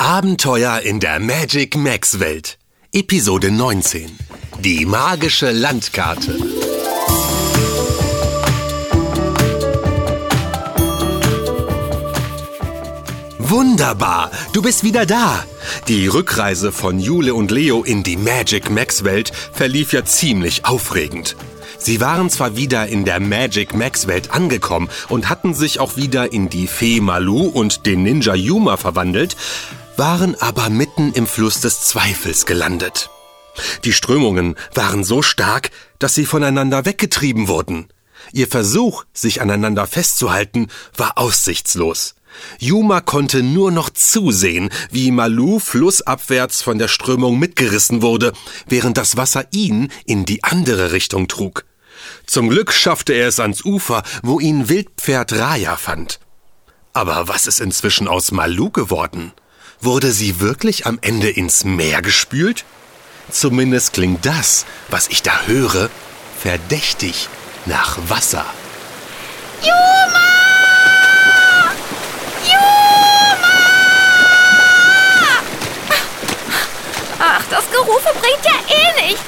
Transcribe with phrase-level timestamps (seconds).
[0.00, 2.56] Abenteuer in der Magic Max Welt.
[2.90, 4.10] Episode 19.
[4.60, 6.38] Die magische Landkarte.
[13.40, 15.44] Wunderbar, du bist wieder da.
[15.86, 21.36] Die Rückreise von Jule und Leo in die Magic Max Welt verlief ja ziemlich aufregend.
[21.76, 26.32] Sie waren zwar wieder in der Magic Max Welt angekommen und hatten sich auch wieder
[26.32, 29.36] in die Fee Malu und den Ninja Yuma verwandelt,
[30.00, 33.10] waren aber mitten im Fluss des Zweifels gelandet.
[33.84, 37.88] Die Strömungen waren so stark, dass sie voneinander weggetrieben wurden.
[38.32, 42.14] Ihr Versuch, sich aneinander festzuhalten, war aussichtslos.
[42.58, 48.32] Yuma konnte nur noch zusehen, wie Malu flussabwärts von der Strömung mitgerissen wurde,
[48.66, 51.66] während das Wasser ihn in die andere Richtung trug.
[52.24, 56.20] Zum Glück schaffte er es ans Ufer, wo ihn Wildpferd Raya fand.
[56.94, 59.34] Aber was ist inzwischen aus Malu geworden?
[59.82, 62.64] Wurde sie wirklich am Ende ins Meer gespült?
[63.30, 65.88] Zumindest klingt das, was ich da höre,
[66.38, 67.28] verdächtig
[67.64, 68.44] nach Wasser.
[69.62, 70.20] Juma!
[72.44, 73.70] Juma!
[77.18, 79.22] Ach, das Gerufe bringt ja eh nichts.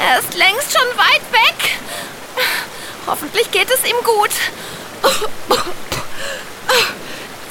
[0.00, 1.78] Er ist längst schon weit weg.
[3.06, 4.30] Hoffentlich geht es ihm gut.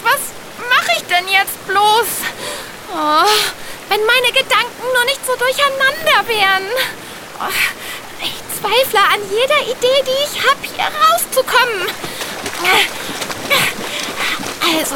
[0.02, 0.19] Was
[0.69, 2.08] mache ich denn jetzt bloß?
[2.91, 3.25] Oh,
[3.89, 5.33] wenn meine Gedanken nur nicht so
[5.69, 6.23] durcheinander.
[7.39, 7.53] Oh,
[8.21, 11.87] ich zweifle an jeder Idee, die ich habe, hier rauszukommen.
[14.61, 14.95] Also,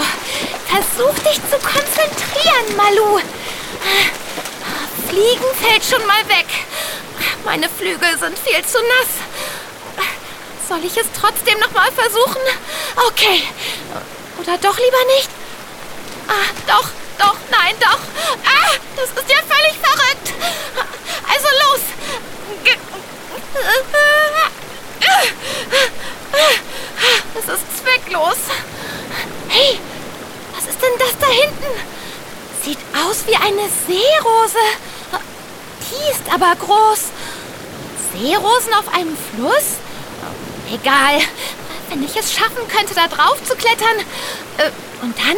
[0.67, 3.19] versuch dich zu konzentrieren, Malu.
[5.09, 6.47] Fliegen fällt schon mal weg.
[7.45, 10.05] Meine Flügel sind viel zu nass.
[10.67, 12.41] Soll ich es trotzdem noch mal versuchen?
[13.07, 13.43] Okay.
[14.39, 15.29] Oder doch lieber nicht?
[16.27, 17.99] Ah, doch, doch, nein, doch.
[18.45, 20.33] Ah, das ist ja völlig verrückt.
[21.27, 21.81] Also los.
[27.35, 28.37] Es ist zwecklos.
[29.49, 29.79] Hey,
[30.55, 31.73] was ist denn das da hinten?
[32.63, 34.57] Sieht aus wie eine Seerose.
[35.81, 36.99] Die ist aber groß.
[38.11, 39.77] Seerosen auf einem Fluss?
[40.71, 41.19] Egal.
[41.89, 43.99] Wenn ich es schaffen könnte, da drauf zu klettern.
[44.57, 44.69] Äh,
[45.01, 45.37] und dann?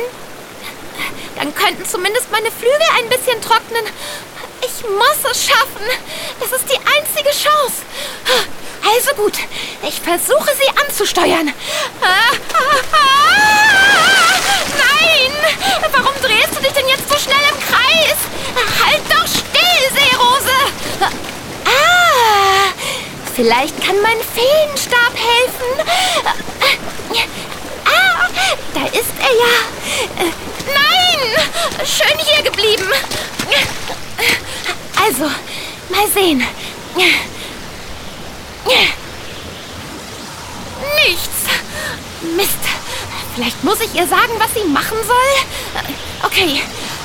[1.36, 3.86] Dann könnten zumindest meine Flügel ein bisschen trocknen.
[4.62, 5.86] Ich muss es schaffen.
[6.40, 7.84] Das ist die einzige Chance.
[8.84, 9.34] Also gut,
[9.88, 11.52] ich versuche sie anzusteuern.
[14.78, 15.32] Nein!
[15.92, 18.18] Warum drehst du dich denn jetzt so schnell im Kreis?
[18.86, 19.28] Halt doch
[19.86, 20.58] still, Seerose!
[21.66, 22.74] Ah!
[23.36, 25.72] Vielleicht kann mein Feenstab helfen.
[27.86, 28.28] Ah,
[28.74, 29.54] da ist er ja.
[30.66, 31.22] Nein!
[31.86, 32.88] Schön hier geblieben.
[34.98, 35.26] Also,
[35.90, 36.44] mal sehen.
[41.06, 41.40] Nichts.
[42.36, 42.52] Mist.
[43.36, 45.84] Vielleicht muss ich ihr sagen, was sie machen soll.
[46.24, 46.62] Okay.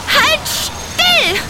[0.08, 1.40] Halt still!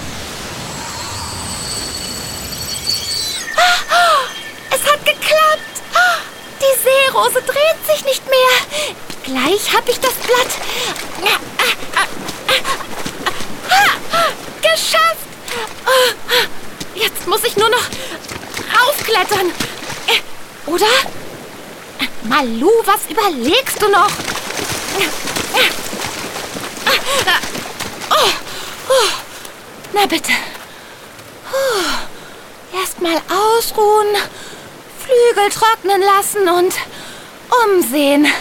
[4.70, 5.82] Es hat geklappt.
[6.60, 8.94] Die Seerose dreht sich nicht mehr.
[9.24, 10.48] Gleich habe ich das Blatt.
[14.60, 15.26] Geschafft.
[16.94, 17.84] Jetzt muss ich nur noch
[18.78, 19.52] raufklettern.
[20.66, 20.86] Oder?
[22.22, 24.10] Malu, was überlegst du noch?
[29.92, 30.32] Na bitte.
[32.72, 34.06] Erstmal ausruhen,
[35.10, 36.74] Flügel trocknen lassen und
[37.64, 38.32] umsehen.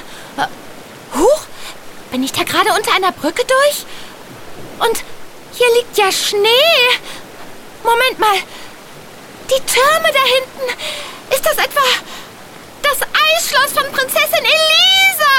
[1.16, 1.42] Huch,
[2.12, 3.86] bin ich da gerade unter einer Brücke durch?
[4.88, 5.04] Und
[5.54, 6.48] hier liegt ja Schnee.
[7.84, 8.38] Moment mal.
[9.50, 11.34] Die Türme da hinten.
[11.34, 11.82] Ist das etwa
[12.84, 15.34] das Eisschloss von Prinzessin Elisa?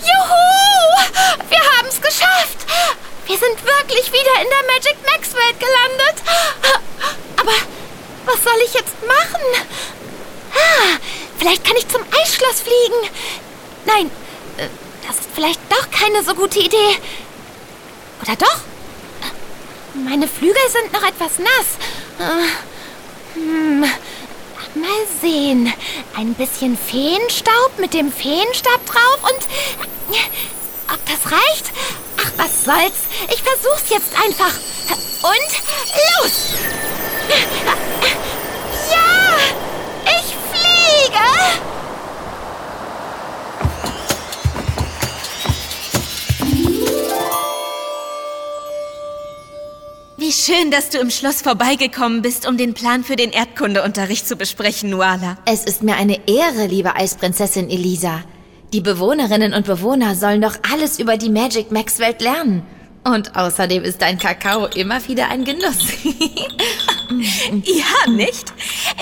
[0.00, 1.48] Juhu!
[1.48, 2.58] Wir haben es geschafft.
[3.26, 6.22] Wir sind wirklich wieder in der Magic Max Welt gelandet.
[7.36, 7.54] Aber
[8.26, 9.75] was soll ich jetzt machen?
[10.56, 10.98] Ah,
[11.38, 13.10] vielleicht kann ich zum Eisschloss fliegen.
[13.84, 14.10] Nein,
[14.56, 14.68] äh,
[15.06, 16.98] das ist vielleicht doch keine so gute Idee.
[18.22, 18.60] Oder doch?
[19.94, 21.68] Meine Flügel sind noch etwas nass.
[22.18, 25.72] Äh, hm, mal sehen.
[26.16, 30.16] Ein bisschen Feenstaub mit dem Feenstab drauf und...
[30.88, 31.72] Ob das reicht?
[32.18, 33.06] Ach, was soll's.
[33.28, 34.54] Ich versuch's jetzt einfach.
[35.22, 35.50] Und
[36.22, 36.54] los!
[50.46, 54.90] Schön, dass du im Schloss vorbeigekommen bist, um den Plan für den Erdkundeunterricht zu besprechen,
[54.90, 55.38] Nuala.
[55.44, 58.22] Es ist mir eine Ehre, liebe Eisprinzessin Elisa.
[58.72, 62.62] Die Bewohnerinnen und Bewohner sollen doch alles über die Magic Max Welt lernen.
[63.02, 65.88] Und außerdem ist dein Kakao immer wieder ein Genuss.
[67.64, 68.52] ja, nicht?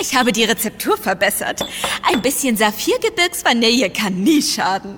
[0.01, 1.63] Ich habe die Rezeptur verbessert.
[2.11, 4.97] Ein bisschen Saphirgebirgsvanille kann nie schaden.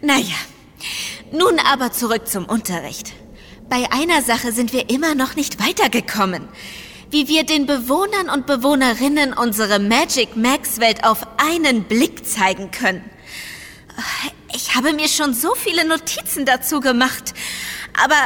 [0.00, 0.38] Naja,
[1.30, 3.12] nun aber zurück zum Unterricht.
[3.72, 6.46] Bei einer Sache sind wir immer noch nicht weitergekommen.
[7.10, 13.02] Wie wir den Bewohnern und Bewohnerinnen unsere Magic Max Welt auf einen Blick zeigen können.
[14.54, 17.32] Ich habe mir schon so viele Notizen dazu gemacht.
[17.98, 18.18] Aber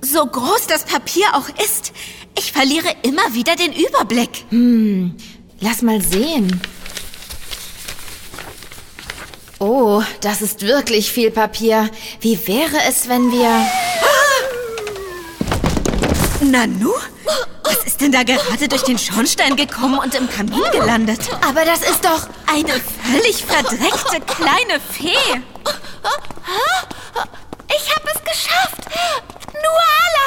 [0.00, 1.92] so groß das Papier auch ist,
[2.38, 4.44] ich verliere immer wieder den Überblick.
[4.50, 5.16] Hm,
[5.58, 6.60] lass mal sehen.
[9.58, 11.90] Oh, das ist wirklich viel Papier.
[12.20, 13.66] Wie wäre es, wenn wir...
[16.50, 16.92] Nanu?
[17.64, 21.20] Was ist denn da gerade durch den Schornstein gekommen und im Kamin gelandet?
[21.46, 22.28] Aber das ist doch...
[22.48, 25.42] Eine völlig verdreckte kleine Fee.
[27.68, 28.82] Ich habe es geschafft.
[29.52, 30.26] Nuala!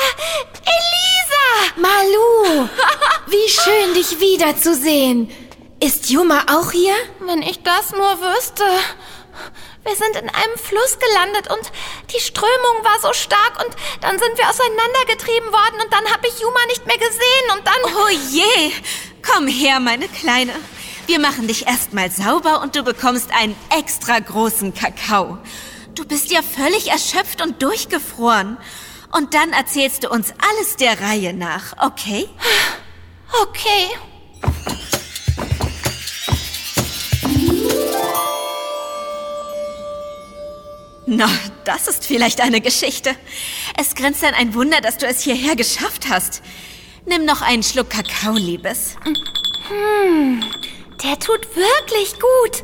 [0.65, 1.45] Elisa!
[1.77, 2.67] Malu!
[3.27, 5.31] Wie schön, dich wiederzusehen.
[5.79, 6.93] Ist Juma auch hier?
[7.21, 8.65] Wenn ich das nur wüsste.
[9.85, 11.71] Wir sind in einem Fluss gelandet und
[12.13, 16.39] die Strömung war so stark und dann sind wir auseinandergetrieben worden und dann habe ich
[16.39, 17.95] Juma nicht mehr gesehen und dann...
[17.95, 18.73] Oh je!
[19.25, 20.53] Komm her, meine Kleine.
[21.07, 25.39] Wir machen dich erstmal sauber und du bekommst einen extra großen Kakao.
[25.95, 28.57] Du bist ja völlig erschöpft und durchgefroren.
[29.11, 32.29] Und dann erzählst du uns alles der Reihe nach, okay?
[33.41, 33.89] Okay.
[41.11, 41.27] Na,
[41.65, 43.15] das ist vielleicht eine Geschichte.
[43.79, 46.43] Es grenzt an ein Wunder, dass du es hierher geschafft hast.
[47.07, 48.95] Nimm noch einen Schluck Kakao, Liebes.
[49.03, 50.43] Hm,
[51.03, 52.63] der tut wirklich gut.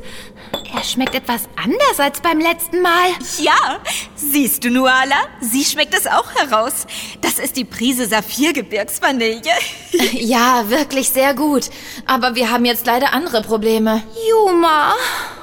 [0.75, 3.09] Er schmeckt etwas anders als beim letzten Mal.
[3.39, 3.79] Ja,
[4.15, 5.15] siehst du, Nuala?
[5.41, 6.85] Sie schmeckt es auch heraus.
[7.21, 9.41] Das ist die Prise Saphirgebirgsvanille.
[10.11, 11.71] ja, wirklich sehr gut.
[12.05, 14.03] Aber wir haben jetzt leider andere Probleme.
[14.29, 14.93] Juma.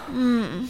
[0.06, 0.61] Hm.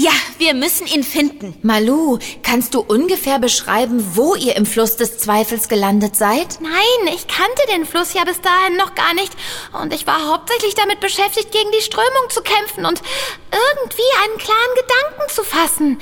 [0.00, 1.58] Ja, wir müssen ihn finden.
[1.62, 6.60] Malu, kannst du ungefähr beschreiben, wo ihr im Fluss des Zweifels gelandet seid?
[6.60, 9.32] Nein, ich kannte den Fluss ja bis dahin noch gar nicht.
[9.72, 13.02] Und ich war hauptsächlich damit beschäftigt, gegen die Strömung zu kämpfen und
[13.50, 15.98] irgendwie einen klaren Gedanken zu fassen.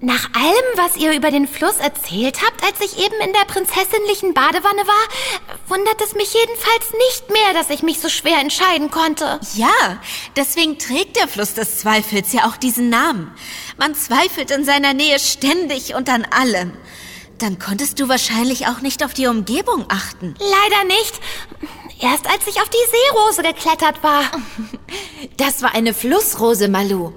[0.00, 4.34] Nach allem, was ihr über den Fluss erzählt habt, als ich eben in der prinzessinlichen
[4.34, 9.38] Badewanne war, wundert es mich jedenfalls nicht mehr, dass ich mich so schwer entscheiden konnte.
[9.54, 10.00] Ja,
[10.34, 13.27] deswegen trägt der Fluss des Zweifels ja auch diesen Namen.
[13.76, 16.72] Man zweifelt in seiner Nähe ständig und an allem.
[17.38, 20.34] Dann konntest du wahrscheinlich auch nicht auf die Umgebung achten.
[20.38, 21.20] Leider nicht.
[22.00, 24.22] Erst als ich auf die Seerose geklettert war.
[25.36, 27.12] Das war eine Flussrose, Malu.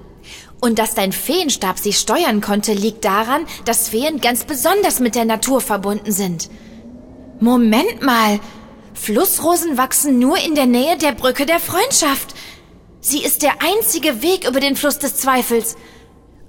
[0.60, 5.24] Und dass dein Feenstab sie steuern konnte, liegt daran, dass Feen ganz besonders mit der
[5.24, 6.48] Natur verbunden sind.
[7.40, 8.38] Moment mal.
[8.94, 12.34] Flussrosen wachsen nur in der Nähe der Brücke der Freundschaft.
[13.00, 15.76] Sie ist der einzige Weg über den Fluss des Zweifels.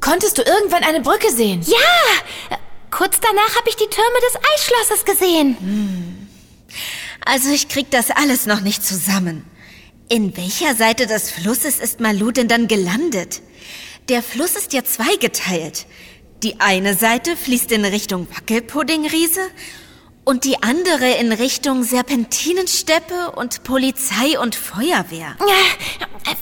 [0.03, 1.61] Konntest du irgendwann eine Brücke sehen?
[1.65, 2.57] Ja!
[2.91, 5.57] Kurz danach habe ich die Türme des Eisschlosses gesehen.
[5.57, 6.27] Hm.
[7.25, 9.45] Also ich krieg das alles noch nicht zusammen.
[10.09, 13.41] In welcher Seite des Flusses ist Malu denn dann gelandet?
[14.09, 15.85] Der Fluss ist ja zweigeteilt.
[16.43, 19.39] Die eine Seite fließt in Richtung Wackelpuddingriese
[20.25, 25.35] und die andere in Richtung Serpentinensteppe und Polizei und Feuerwehr.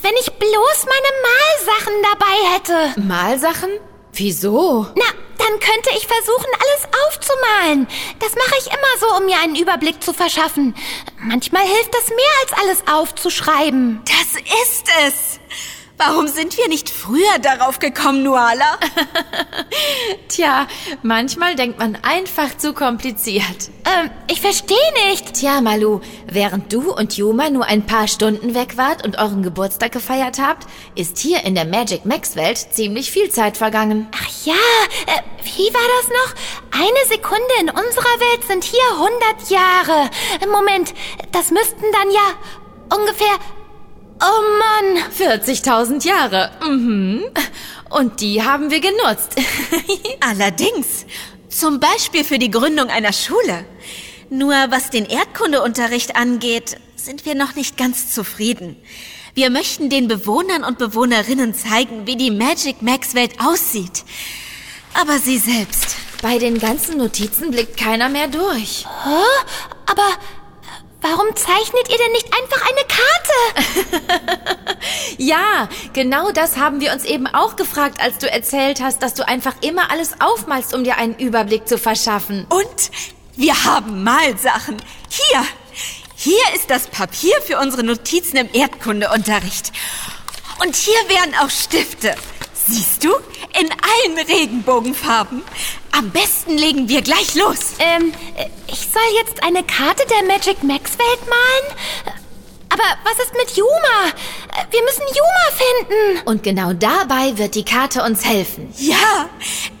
[0.02, 3.00] Wenn ich bloß meine Malsachen dabei hätte.
[3.00, 3.70] Malsachen?
[4.12, 4.86] Wieso?
[4.94, 5.04] Na,
[5.38, 7.88] dann könnte ich versuchen, alles aufzumalen.
[8.18, 10.74] Das mache ich immer so, um mir einen Überblick zu verschaffen.
[11.18, 14.02] Manchmal hilft das mehr als alles aufzuschreiben.
[14.04, 15.40] Das ist es.
[15.98, 18.78] Warum sind wir nicht früher darauf gekommen, Nuala?
[20.28, 20.66] Tja,
[21.02, 23.70] manchmal denkt man einfach zu kompliziert.
[23.84, 24.76] Ähm, ich verstehe
[25.08, 25.34] nicht.
[25.34, 29.92] Tja, Malu, während du und Juma nur ein paar Stunden weg wart und euren Geburtstag
[29.92, 34.08] gefeiert habt, ist hier in der Magic Max Welt ziemlich viel Zeit vergangen.
[34.14, 34.54] Ach ja,
[35.06, 36.80] äh, wie war das noch?
[36.80, 40.10] Eine Sekunde in unserer Welt sind hier 100 Jahre.
[40.50, 40.94] Moment,
[41.30, 43.36] das müssten dann ja ungefähr
[44.24, 45.02] Oh Mann!
[45.18, 46.52] 40.000 Jahre.
[46.64, 47.24] Mhm.
[47.90, 49.34] Und die haben wir genutzt.
[50.20, 51.06] Allerdings.
[51.48, 53.64] Zum Beispiel für die Gründung einer Schule.
[54.30, 58.76] Nur was den Erdkundeunterricht angeht, sind wir noch nicht ganz zufrieden.
[59.34, 64.04] Wir möchten den Bewohnern und Bewohnerinnen zeigen, wie die Magic Max Welt aussieht.
[64.94, 65.96] Aber sie selbst.
[66.22, 68.86] Bei den ganzen Notizen blickt keiner mehr durch.
[69.04, 69.22] Hä?
[69.86, 70.08] Aber
[71.02, 74.52] warum zeichnet ihr denn nicht einfach eine Karte?
[75.18, 79.26] Ja, genau das haben wir uns eben auch gefragt, als du erzählt hast, dass du
[79.26, 82.46] einfach immer alles aufmalst, um dir einen Überblick zu verschaffen.
[82.48, 82.90] Und
[83.36, 84.82] wir haben Malsachen.
[85.08, 85.44] Hier.
[86.16, 89.72] Hier ist das Papier für unsere Notizen im Erdkundeunterricht.
[90.60, 92.14] Und hier wären auch Stifte.
[92.66, 93.10] Siehst du?
[93.58, 95.42] In allen Regenbogenfarben.
[95.90, 97.74] Am besten legen wir gleich los.
[97.78, 98.12] Ähm,
[98.66, 102.16] ich soll jetzt eine Karte der Magic Max Welt malen?
[102.72, 104.12] Aber was ist mit Yuma?
[104.70, 106.26] Wir müssen Yuma finden.
[106.26, 108.72] Und genau dabei wird die Karte uns helfen.
[108.78, 109.28] Ja,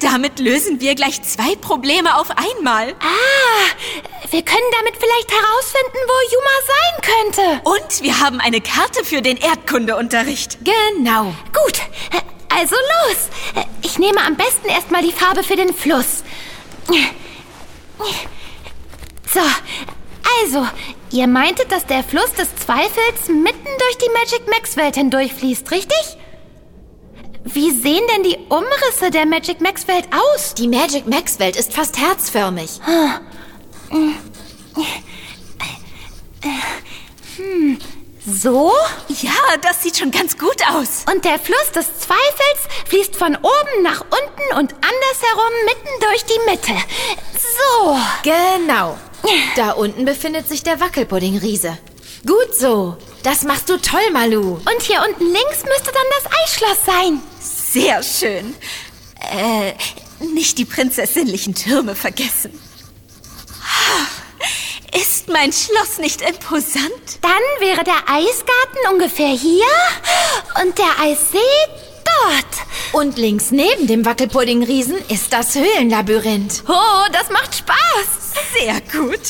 [0.00, 2.94] damit lösen wir gleich zwei Probleme auf einmal.
[3.00, 7.60] Ah, wir können damit vielleicht herausfinden, wo Yuma sein könnte.
[7.64, 10.58] Und wir haben eine Karte für den Erdkundeunterricht.
[10.62, 11.34] Genau.
[11.54, 11.80] Gut,
[12.58, 13.66] also los.
[13.82, 16.22] Ich nehme am besten erstmal die Farbe für den Fluss.
[19.32, 19.40] So,
[20.42, 20.66] also,
[21.10, 26.18] ihr meintet, dass der Fluss des Zweifels mitten durch die Magic Max Welt hindurchfließt, richtig?
[27.44, 30.54] Wie sehen denn die Umrisse der Magic Max Welt aus?
[30.54, 32.80] Die Magic Max Welt ist fast herzförmig.
[37.36, 37.78] Hm,
[38.26, 38.72] so?
[39.08, 41.04] Ja, das sieht schon ganz gut aus.
[41.12, 46.50] Und der Fluss des Zweifels fließt von oben nach unten und andersherum mitten durch die
[46.50, 46.72] Mitte.
[47.32, 47.98] So.
[48.22, 48.98] Genau.
[49.56, 51.78] Da unten befindet sich der Wackelpudding-Riese.
[52.26, 52.96] Gut so.
[53.22, 54.54] Das machst du toll, Malu.
[54.54, 57.20] Und hier unten links müsste dann das Eisschloss sein.
[57.40, 58.54] Sehr schön.
[59.32, 59.74] Äh,
[60.32, 62.58] nicht die prinzessinlichen Türme vergessen.
[65.32, 67.18] Ist mein Schloss nicht imposant?
[67.22, 67.30] Dann
[67.66, 69.64] wäre der Eisgarten ungefähr hier
[70.62, 71.38] und der Eissee
[72.04, 72.44] dort.
[72.92, 76.64] Und links neben dem Wackelpudding-Riesen ist das Höhlenlabyrinth.
[76.68, 78.34] Oh, das macht Spaß.
[78.60, 79.20] Sehr gut.